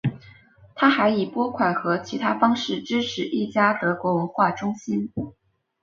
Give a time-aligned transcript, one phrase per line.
[0.73, 5.11] 他还以拨款和其他方式支持一家德国文化中心。